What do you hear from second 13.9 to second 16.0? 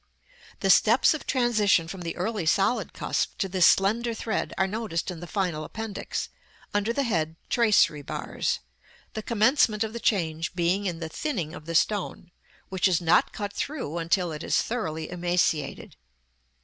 until it is thoroughly emaciated.